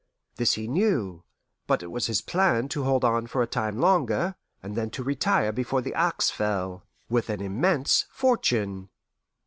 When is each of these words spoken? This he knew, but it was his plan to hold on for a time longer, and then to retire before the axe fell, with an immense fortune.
This 0.37 0.53
he 0.53 0.67
knew, 0.67 1.21
but 1.67 1.83
it 1.83 1.91
was 1.91 2.07
his 2.07 2.23
plan 2.23 2.67
to 2.69 2.83
hold 2.85 3.05
on 3.05 3.27
for 3.27 3.43
a 3.43 3.45
time 3.45 3.77
longer, 3.77 4.33
and 4.63 4.75
then 4.75 4.89
to 4.89 5.03
retire 5.03 5.51
before 5.51 5.81
the 5.83 5.93
axe 5.93 6.31
fell, 6.31 6.81
with 7.07 7.29
an 7.29 7.39
immense 7.39 8.07
fortune. 8.09 8.89